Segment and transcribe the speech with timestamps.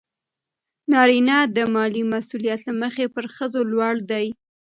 [0.91, 4.25] نارینه د مالي مسئولیت له مخې پر ښځو لوړ دی.